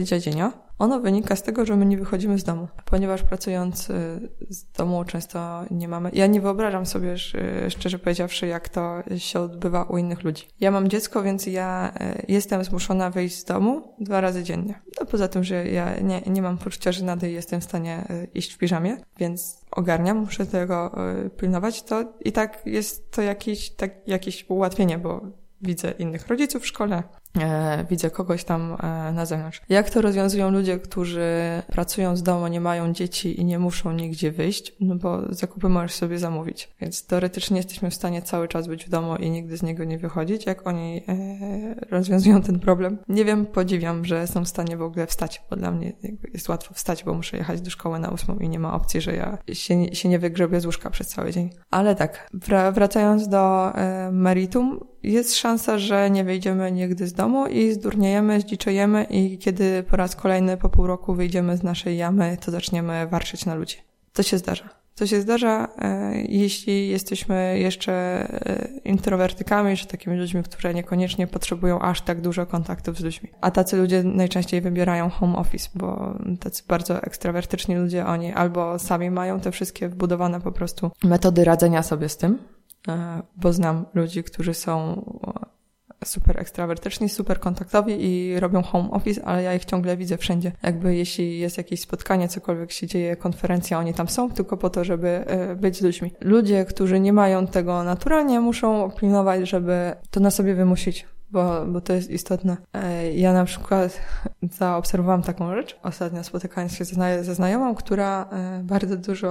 [0.03, 3.87] dziadzienia, ono wynika z tego, że my nie wychodzimy z domu, ponieważ pracując
[4.49, 6.09] z domu często nie mamy.
[6.13, 7.15] Ja nie wyobrażam sobie,
[7.69, 10.47] szczerze powiedziawszy, jak to się odbywa u innych ludzi.
[10.59, 14.81] Ja mam dziecko, więc ja y, jestem zmuszona wyjść z domu dwa razy dziennie.
[14.99, 18.53] No poza tym, że ja nie, nie mam poczucia żenady i jestem w stanie iść
[18.53, 20.95] w piżamie, więc ogarniam, muszę tego
[21.37, 25.21] pilnować, to i tak jest to jakieś, tak, jakieś ułatwienie, bo
[25.61, 27.03] widzę innych rodziców w szkole, e,
[27.89, 29.61] widzę kogoś tam e, na zewnątrz.
[29.69, 31.29] Jak to rozwiązują ludzie, którzy
[31.67, 34.75] pracują z domu, nie mają dzieci i nie muszą nigdzie wyjść?
[34.79, 36.69] No bo zakupy możesz sobie zamówić.
[36.81, 39.97] Więc teoretycznie jesteśmy w stanie cały czas być w domu i nigdy z niego nie
[39.97, 40.45] wychodzić.
[40.45, 42.97] Jak oni e, rozwiązują ten problem?
[43.09, 45.93] Nie wiem, podziwiam, że są w stanie w ogóle wstać, bo dla mnie
[46.33, 49.15] jest łatwo wstać, bo muszę jechać do szkoły na ósmą i nie ma opcji, że
[49.15, 51.49] ja się, się nie wygrzebię z łóżka przez cały dzień.
[51.71, 52.29] Ale tak,
[52.73, 59.03] wracając do e, meritum, jest szansa, że nie wyjdziemy nigdy z domu i zdurniejemy, zdziczejemy
[59.03, 63.45] i kiedy po raz kolejny po pół roku wyjdziemy z naszej jamy, to zaczniemy warczyć
[63.45, 63.77] na ludzi.
[64.13, 64.69] To się zdarza.
[64.95, 71.79] To się zdarza, e, jeśli jesteśmy jeszcze e, introwertykami, czy takimi ludźmi, które niekoniecznie potrzebują
[71.79, 73.29] aż tak dużo kontaktów z ludźmi.
[73.41, 79.11] A tacy ludzie najczęściej wybierają home office, bo tacy bardzo ekstrawertyczni ludzie, oni albo sami
[79.11, 82.39] mają te wszystkie wbudowane po prostu metody radzenia sobie z tym,
[82.87, 85.01] E, bo znam ludzi, którzy są
[86.05, 90.51] super ekstrawertyczni, super kontaktowi i robią home office, ale ja ich ciągle widzę wszędzie.
[90.63, 94.83] Jakby jeśli jest jakieś spotkanie, cokolwiek się dzieje, konferencja, oni tam są tylko po to,
[94.83, 96.11] żeby e, być ludźmi.
[96.21, 101.81] Ludzie, którzy nie mają tego naturalnie, muszą pilnować, żeby to na sobie wymusić bo, bo
[101.81, 102.57] to jest istotne.
[102.73, 104.01] E, ja na przykład
[104.59, 106.85] zaobserwowałam taką rzecz, ostatnio spotykając się
[107.21, 109.29] ze znajomą, która e, bardzo dużo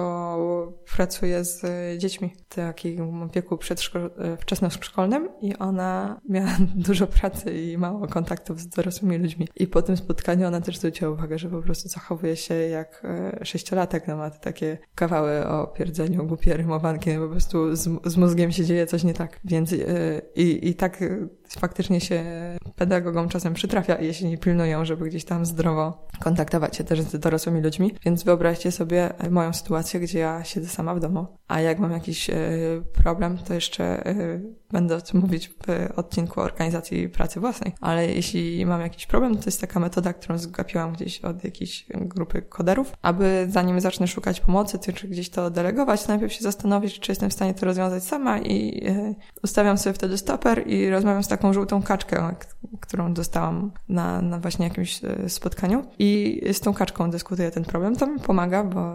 [0.96, 1.62] pracuje z
[2.00, 6.56] dziećmi w takim przedszko- e, wczesnoszkolnym i ona miała
[6.86, 9.48] dużo pracy i mało kontaktów z dorosłymi ludźmi.
[9.56, 13.02] I po tym spotkaniu ona też zwróciła uwagę, że po prostu zachowuje się jak
[13.42, 18.52] sześciolatek, no ma te takie kawały o pierdzeniu, głupie rymowanki, po prostu z, z mózgiem
[18.52, 19.40] się dzieje coś nie tak.
[19.44, 19.74] Więc
[20.34, 21.00] i, i tak
[21.54, 22.24] faktycznie się
[22.76, 27.60] pedagogom czasem przytrafia, jeśli nie pilnują, żeby gdzieś tam zdrowo kontaktować się też z dorosłymi
[27.60, 27.94] ludźmi.
[28.04, 32.30] Więc wyobraźcie sobie moją sytuację, gdzie ja siedzę sama w domu, a jak mam jakiś
[32.30, 32.36] e,
[32.92, 37.72] problem, to jeszcze e, będę o tym mówić w odcinku organizacji pracy własnej.
[37.80, 42.42] Ale jeśli mam jakiś problem, to jest taka metoda, którą zgapiłam gdzieś od jakiejś grupy
[42.42, 47.30] koderów, aby zanim zacznę szukać pomocy, czy gdzieś to delegować, najpierw się zastanowić, czy jestem
[47.30, 51.52] w stanie to rozwiązać sama i e, ustawiam sobie wtedy stoper i rozmawiam z taką
[51.52, 52.34] żółtą kaczkę,
[52.80, 57.96] którą dostałam na, na właśnie jakimś spotkaniu i z tą kaczką dyskutuję ten problem.
[57.96, 58.94] To mi pomaga, bo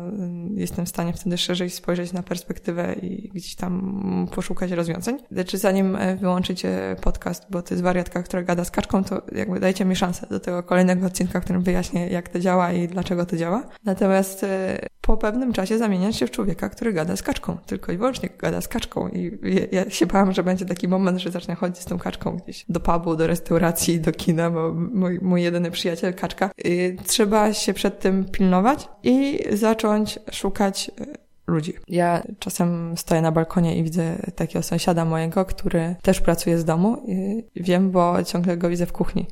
[0.56, 5.18] jestem w stanie wtedy szerzej spojrzeć na perspektywę i gdzieś tam poszukać rozwiązań.
[5.32, 9.60] Znaczy zanim e, wyłączycie podcast, bo to jest wariatka, która gada z kaczką, to jakby
[9.60, 13.26] dajcie mi szansę do tego kolejnego odcinka, w którym wyjaśnię, jak to działa i dlaczego
[13.26, 13.64] to działa.
[13.86, 17.98] Natomiast e, po pewnym czasie zamieniać się w człowieka, który gada z kaczką, tylko i
[17.98, 19.40] wyłącznie gada z kaczką i
[19.72, 22.80] ja się bałam, że będzie taki moment, że zacznę chodzić z tą kaczką gdzieś do
[22.80, 26.50] pubu, do restauracji, do kina, bo mój, mój jedyny przyjaciel kaczka.
[26.66, 31.74] I trzeba się przed tym pilnować i zacząć szukać e, ludzi.
[31.88, 37.04] Ja czasem stoję na balkonie i widzę takiego sąsiada mojego, który też pracuje z domu
[37.08, 39.28] i wiem, bo ciągle go widzę w kuchni.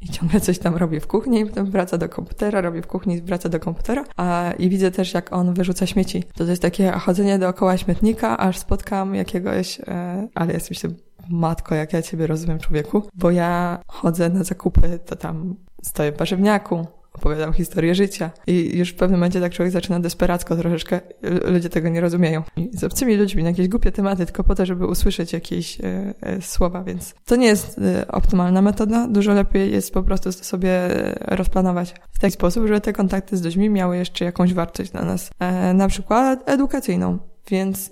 [0.00, 3.48] I ciągle coś tam robi w kuchni, potem wraca do komputera, robi w kuchni, wraca
[3.48, 4.04] do komputera.
[4.16, 6.24] A, I widzę też, jak on wyrzuca śmieci.
[6.34, 10.88] To, jest takie chodzenie dookoła śmietnika, aż spotkam jakiegoś, e, ale mi się
[11.30, 16.18] matko, jak ja ciebie rozumiem, człowieku, bo ja chodzę na zakupy, to tam stoję w
[16.18, 18.30] warzywniaku, opowiadam historię życia.
[18.46, 21.00] I już w pewnym momencie tak człowiek zaczyna desperacko troszeczkę,
[21.44, 22.42] ludzie tego nie rozumieją.
[22.56, 26.14] I z obcymi ludźmi na jakieś głupie tematy, tylko po to, żeby usłyszeć jakieś e,
[26.20, 29.08] e, słowa, więc to nie jest e, optymalna metoda.
[29.08, 30.70] Dużo lepiej jest po prostu to sobie
[31.20, 35.30] rozplanować w taki sposób, żeby te kontakty z ludźmi miały jeszcze jakąś wartość dla nas,
[35.38, 37.18] e, na przykład edukacyjną
[37.50, 37.90] Więc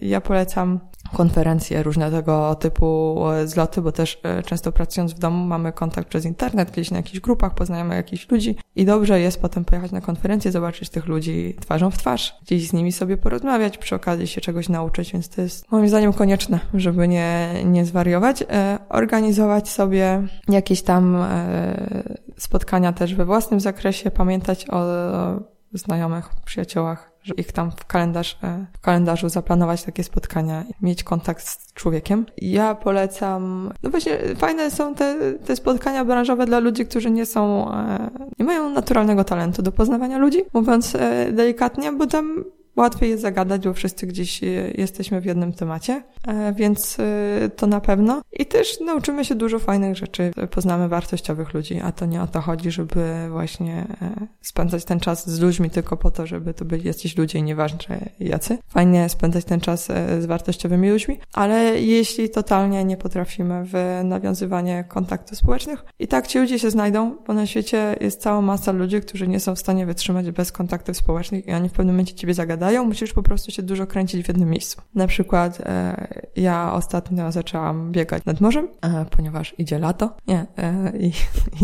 [0.00, 0.80] ja polecam
[1.12, 6.70] konferencje, różne tego typu zloty, bo też często pracując w domu mamy kontakt przez internet,
[6.70, 10.90] gdzieś na jakichś grupach poznajemy jakichś ludzi i dobrze jest potem pojechać na konferencję, zobaczyć
[10.90, 15.12] tych ludzi twarzą w twarz, gdzieś z nimi sobie porozmawiać, przy okazji się czegoś nauczyć,
[15.12, 18.44] więc to jest moim zdaniem konieczne, żeby nie, nie zwariować.
[18.88, 21.24] Organizować sobie jakieś tam
[22.38, 24.86] spotkania też we własnym zakresie, pamiętać o
[25.72, 31.48] znajomych, przyjaciołach, że ich tam w, kalendarz, e, w kalendarzu zaplanować takie spotkania, mieć kontakt
[31.48, 32.26] z człowiekiem.
[32.36, 37.72] Ja polecam, no właśnie fajne są te, te spotkania branżowe dla ludzi, którzy nie są,
[37.72, 42.44] e, nie mają naturalnego talentu do poznawania ludzi, mówiąc e, delikatnie, bo tam
[42.76, 47.66] łatwiej jest zagadać, bo wszyscy gdzieś e, jesteśmy w jednym temacie, e, więc e, to
[47.66, 48.22] na pewno.
[48.32, 52.40] I też nauczymy się dużo fajnych rzeczy, poznamy wartościowych ludzi, a to nie o to
[52.40, 53.86] chodzi, żeby właśnie
[54.40, 58.10] spędzać ten czas z ludźmi tylko po to, żeby to byli jacyś ludzie i nieważne
[58.20, 58.58] jacy.
[58.68, 59.86] Fajnie spędzać ten czas
[60.20, 66.38] z wartościowymi ludźmi, ale jeśli totalnie nie potrafimy w nawiązywanie kontaktów społecznych, i tak ci
[66.38, 69.86] ludzie się znajdą, bo na świecie jest cała masa ludzi, którzy nie są w stanie
[69.86, 73.50] wytrzymać bez kontaktów społecznych i oni w pewnym momencie ciebie zagadają gadają, musisz po prostu
[73.50, 74.82] się dużo kręcić w jednym miejscu.
[74.94, 80.92] Na przykład e, ja ostatnio zaczęłam biegać nad morzem, e, ponieważ idzie lato, nie, e,
[80.98, 81.12] i,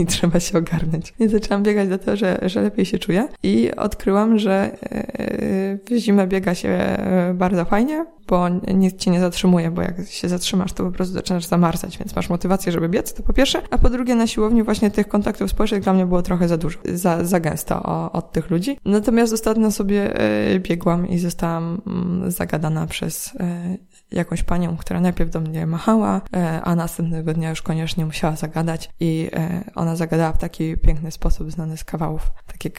[0.00, 1.14] i, trzeba się ogarnąć.
[1.18, 6.26] I zaczęłam biegać dlatego, że, że lepiej się czuję i odkryłam, że e, w zimę
[6.26, 10.85] biega się e, bardzo fajnie, bo nic cię nie zatrzymuje, bo jak się zatrzymasz, to
[10.85, 14.14] po prostu zaczynasz zamarzać, więc masz motywację, żeby biec, to po pierwsze, a po drugie
[14.14, 17.83] na siłowni właśnie tych kontaktów społecznych dla mnie było trochę za dużo, za, za gęsto
[17.83, 18.79] o, od tych ludzi.
[18.85, 23.77] Natomiast ostatnio sobie e, biegłam i zostałam mm, zagadana przez e,
[24.12, 28.90] jakąś panią, która najpierw do mnie machała, e, a następnego dnia już koniecznie musiała zagadać
[29.01, 29.31] i
[29.75, 32.31] ona zagadała w taki piękny sposób znany z kawałów.
[32.47, 32.71] Takie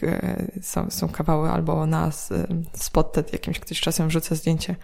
[0.61, 2.11] są, są kawały albo na
[2.73, 4.75] spotted jakimś ktoś czasem wrzuca zdjęcie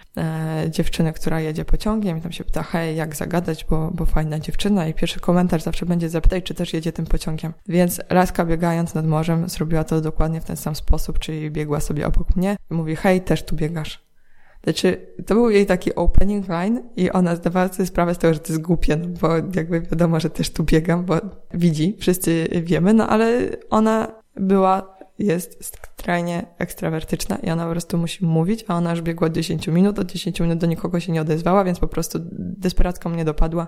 [0.70, 4.88] dziewczyny, która jedzie pociągiem i tam się pyta, hej, jak zagadać, bo, bo fajna dziewczyna
[4.88, 7.54] i pierwszy komentarz zawsze będzie zapytać, czy też jedzie tym pociągiem.
[7.68, 12.08] Więc laska biegając nad morzem zrobiła to dokładnie w ten sam sposób, czyli biegła sobie
[12.08, 14.06] obok mnie i mówi, hej, też tu biegasz.
[14.66, 18.40] Znaczy, to był jej taki opening line i ona zdawała sobie sprawę z tego, że
[18.40, 21.16] to jest głupie, no bo jakby wiadomo, że też tu biegam, bo
[21.54, 28.26] widzi, wszyscy wiemy, no ale ona była, jest skrajnie ekstrawertyczna i ona po prostu musi
[28.26, 31.64] mówić, a ona już biegła 10 minut, od 10 minut do nikogo się nie odezwała,
[31.64, 33.68] więc po prostu desperacko mnie dopadła,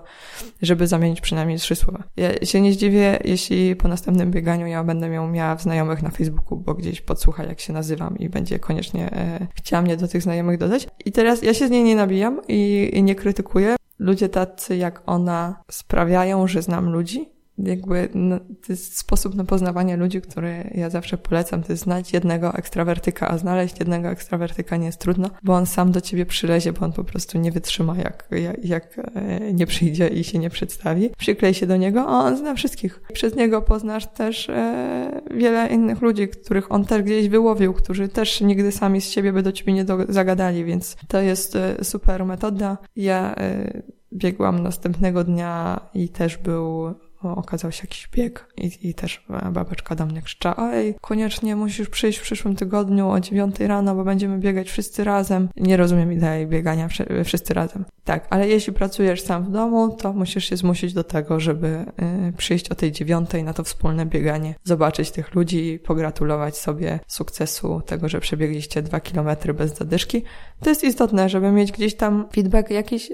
[0.62, 2.02] żeby zamienić przynajmniej trzy słowa.
[2.16, 6.58] Ja się nie zdziwię, jeśli po następnym bieganiu ja będę miał miała znajomych na Facebooku,
[6.58, 10.58] bo gdzieś podsłucha, jak się nazywam i będzie koniecznie e, chciała mnie do tych znajomych
[10.58, 10.88] dodać.
[11.04, 13.76] I teraz ja się z niej nie nabijam i, i nie krytykuję.
[13.98, 19.96] Ludzie tacy jak ona sprawiają, że znam ludzi, jakby no, to jest sposób na poznawanie
[19.96, 24.86] ludzi, który ja zawsze polecam, to jest znać jednego ekstrawertyka, a znaleźć jednego ekstrawertyka nie
[24.86, 28.28] jest trudno, bo on sam do ciebie przylezie, bo on po prostu nie wytrzyma, jak,
[28.30, 31.10] jak, jak e, nie przyjdzie i się nie przedstawi.
[31.18, 33.00] Przyklej się do niego, a on zna wszystkich.
[33.12, 38.40] Przez niego poznasz też e, wiele innych ludzi, których on też gdzieś wyłowił, którzy też
[38.40, 42.24] nigdy sami z siebie by do ciebie nie do, zagadali, więc to jest e, super
[42.24, 42.78] metoda.
[42.96, 49.26] Ja e, biegłam następnego dnia i też był okazał się jakiś bieg i, i też
[49.52, 54.04] babeczka do mnie krzyczała, ej, koniecznie musisz przyjść w przyszłym tygodniu o dziewiątej rano, bo
[54.04, 55.48] będziemy biegać wszyscy razem.
[55.56, 56.88] Nie rozumiem idei biegania
[57.24, 57.84] wszyscy razem.
[58.04, 61.84] Tak, ale jeśli pracujesz sam w domu, to musisz się zmusić do tego, żeby
[62.28, 67.00] y, przyjść o tej dziewiątej na to wspólne bieganie, zobaczyć tych ludzi i pogratulować sobie
[67.06, 70.22] sukcesu tego, że przebiegliście dwa kilometry bez zadyszki.
[70.60, 73.12] To jest istotne, żeby mieć gdzieś tam feedback jakiś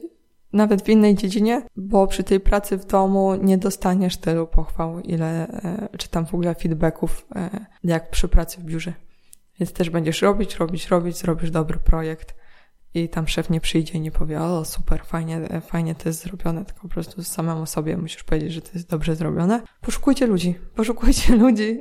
[0.55, 5.49] nawet w innej dziedzinie, bo przy tej pracy w domu nie dostaniesz tylu pochwał, ile,
[5.49, 8.93] e, czy tam w ogóle feedbacków, e, jak przy pracy w biurze.
[9.61, 12.35] Więc też będziesz robić, robić, robić, zrobisz dobry projekt
[12.95, 16.23] i tam szef nie przyjdzie i nie powie, o super, fajnie, e, fajnie to jest
[16.23, 19.63] zrobione, tylko po prostu samemu sobie musisz powiedzieć, że to jest dobrze zrobione.
[19.81, 21.81] Poszukujcie ludzi, poszukujcie ludzi,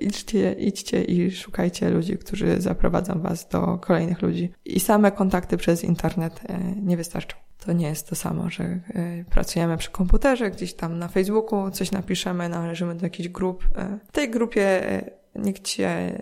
[0.00, 4.52] idźcie, idźcie i szukajcie ludzi, którzy zaprowadzą was do kolejnych ludzi.
[4.64, 6.40] I same kontakty przez internet
[6.82, 7.44] nie wystarczą.
[7.66, 8.80] To nie jest to samo, że e,
[9.30, 13.64] pracujemy przy komputerze, gdzieś tam na Facebooku coś napiszemy, należymy do jakichś grup.
[13.76, 16.20] E, w tej grupie e, nikt cię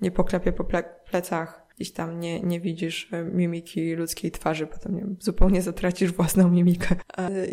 [0.00, 0.64] nie poklepie po
[1.10, 6.96] plecach, gdzieś tam nie, nie widzisz mimiki ludzkiej twarzy, potem nie, zupełnie zatracisz własną mimikę.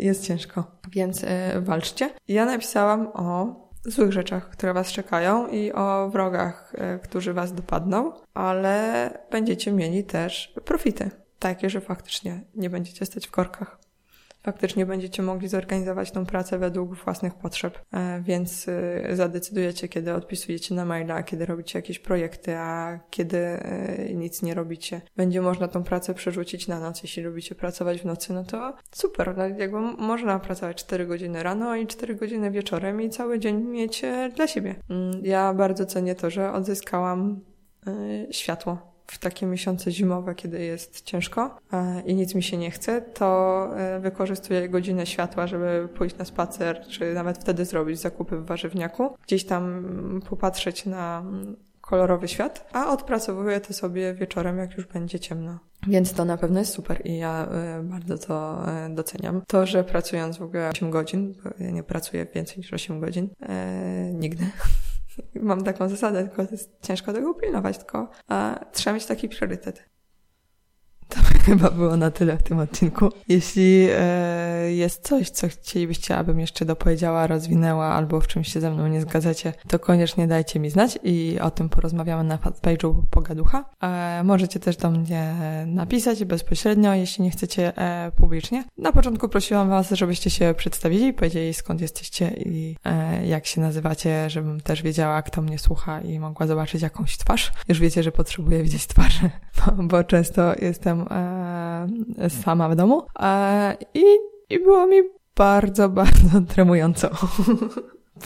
[0.00, 1.24] Jest ciężko, więc
[1.60, 2.10] walczcie.
[2.28, 9.10] Ja napisałam o złych rzeczach, które was czekają i o wrogach, którzy was dopadną, ale
[9.30, 11.10] będziecie mieli też profity
[11.44, 13.78] takie, że faktycznie nie będziecie stać w korkach.
[14.42, 20.74] faktycznie będziecie mogli zorganizować tą pracę według własnych potrzeb, e, więc e, zadecydujecie, kiedy odpisujecie
[20.74, 25.00] na maila, kiedy robicie jakieś projekty, a kiedy e, nic nie robicie.
[25.16, 27.02] Będzie można tą pracę przerzucić na noc.
[27.02, 29.36] Jeśli lubicie pracować w nocy, no to super.
[29.36, 34.02] No, jakby można pracować 4 godziny rano i 4 godziny wieczorem i cały dzień mieć
[34.36, 34.74] dla siebie.
[34.90, 37.40] Mm, ja bardzo cenię to, że odzyskałam
[38.30, 43.02] światło w takie miesiące zimowe, kiedy jest ciężko e, i nic mi się nie chce,
[43.02, 48.46] to e, wykorzystuję godzinę światła, żeby pójść na spacer, czy nawet wtedy zrobić zakupy w
[48.46, 49.84] warzywniaku, gdzieś tam
[50.28, 51.24] popatrzeć na
[51.80, 55.58] kolorowy świat, a odpracowuję to sobie wieczorem, jak już będzie ciemno.
[55.86, 59.42] Więc to na pewno jest super i ja e, bardzo to doceniam.
[59.46, 63.28] To, że pracując w ogóle 8 godzin, bo ja nie pracuję więcej niż 8 godzin,
[63.42, 64.44] e, nigdy.
[65.34, 69.93] Mam taką zasadę, tylko jest ciężko tego upilnować, tylko a, trzeba mieć taki priorytet.
[71.08, 73.08] To chyba było na tyle w tym odcinku.
[73.28, 78.70] Jeśli e, jest coś, co chcielibyście, abym jeszcze dopowiedziała, rozwinęła albo w czymś się ze
[78.70, 83.64] mną nie zgadzacie, to koniecznie dajcie mi znać i o tym porozmawiamy na fanpage'u Pogaducha.
[83.82, 85.34] E, możecie też do mnie
[85.66, 88.64] napisać bezpośrednio, jeśli nie chcecie e, publicznie.
[88.78, 94.30] Na początku prosiłam was, żebyście się przedstawili, powiedzieli skąd jesteście i e, jak się nazywacie,
[94.30, 97.52] żebym też wiedziała, kto mnie słucha i mogła zobaczyć jakąś twarz.
[97.68, 99.20] Już wiecie, że potrzebuję widzieć twarz,
[99.58, 104.04] bo, bo często jestem e, sama w domu e, i,
[104.50, 104.96] i było mi
[105.36, 107.10] bardzo, bardzo tremująco.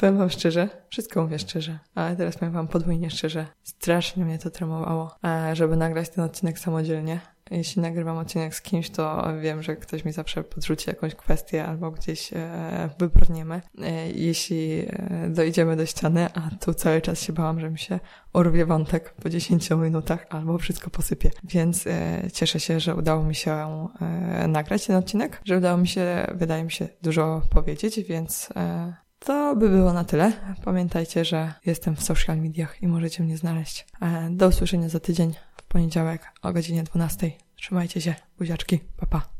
[0.00, 3.46] Powiem wam szczerze, wszystko mówię szczerze, ale teraz powiem wam podwójnie szczerze.
[3.62, 7.20] Strasznie mnie to tremowało, e, żeby nagrać ten odcinek samodzielnie.
[7.50, 11.90] Jeśli nagrywam odcinek z kimś, to wiem, że ktoś mi zawsze podrzuci jakąś kwestię albo
[11.90, 13.62] gdzieś e, wybrniemy.
[13.82, 18.00] E, jeśli e, dojdziemy do ściany, a tu cały czas się bałam, że mi się
[18.34, 21.30] urwie wątek po 10 minutach albo wszystko posypie.
[21.44, 23.52] Więc e, cieszę się, że udało mi się
[24.00, 28.94] e, nagrać ten odcinek, że udało mi się, wydaje mi się, dużo powiedzieć, więc e,
[29.18, 30.32] to by było na tyle.
[30.64, 33.86] Pamiętajcie, że jestem w social mediach i możecie mnie znaleźć.
[34.02, 35.34] E, do usłyszenia za tydzień
[35.68, 37.30] poniedziałek o godzinie 12.
[37.56, 39.37] Trzymajcie się, buziaczki, pa pa.